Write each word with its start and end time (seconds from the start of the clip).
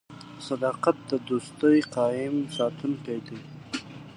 •صداقت 0.47 0.97
د 1.09 1.11
دوستۍ 1.27 1.77
قایم 1.95 2.35
ساتونکی 2.57 3.17
دی. 3.27 3.39